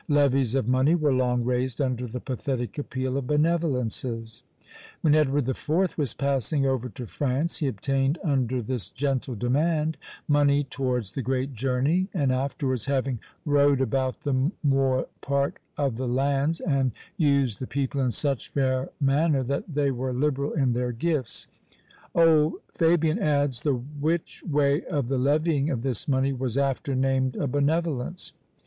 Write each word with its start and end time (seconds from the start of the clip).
Levies 0.07 0.55
of 0.55 0.67
money 0.67 0.95
were 0.95 1.13
long 1.13 1.43
raised 1.43 1.79
under 1.79 2.07
the 2.07 2.19
pathetic 2.19 2.79
appeal 2.79 3.17
of 3.17 3.27
benevolences. 3.27 4.41
When 5.01 5.13
Edward 5.13 5.47
IV. 5.47 5.95
was 5.95 6.15
passing 6.15 6.65
over 6.65 6.89
to 6.89 7.05
France, 7.05 7.57
he 7.59 7.67
obtained, 7.67 8.17
under 8.23 8.63
this 8.63 8.89
gentle 8.89 9.35
demand, 9.35 9.97
money 10.27 10.63
towards 10.63 11.11
"the 11.11 11.21
great 11.21 11.53
journey," 11.53 12.07
and 12.15 12.31
afterwards 12.31 12.85
having 12.85 13.19
"rode 13.45 13.79
about 13.79 14.21
the 14.21 14.49
more 14.63 15.05
part 15.21 15.57
of 15.77 15.97
the 15.97 16.07
lands, 16.07 16.61
and 16.61 16.93
used 17.15 17.59
the 17.59 17.67
people 17.67 18.01
in 18.01 18.09
such 18.09 18.49
fair 18.49 18.89
manner, 18.99 19.43
that 19.43 19.71
they 19.75 19.91
were 19.91 20.13
liberal 20.13 20.53
in 20.53 20.73
their 20.73 20.91
gifts;" 20.91 21.45
old 22.15 22.53
Fabian 22.73 23.19
adds, 23.19 23.61
"the 23.61 23.75
which 23.75 24.41
way 24.49 24.83
of 24.85 25.09
the 25.09 25.19
levying 25.19 25.69
of 25.69 25.83
this 25.83 26.07
money 26.07 26.33
was 26.33 26.57
after 26.57 26.95
named 26.95 27.35
a 27.35 27.45
benevolence." 27.45 28.33